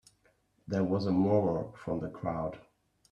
There 0.67 0.83
was 0.83 1.05
a 1.05 1.11
murmur 1.11 1.73
from 1.77 1.99
the 1.99 2.09
crowd. 2.09 2.59